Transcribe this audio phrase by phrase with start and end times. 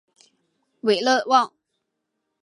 [0.79, 1.53] 韦勒旺。